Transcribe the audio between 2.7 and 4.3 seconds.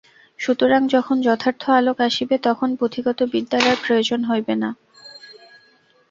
পুঁথিগত বিদ্যার আর প্রয়োজন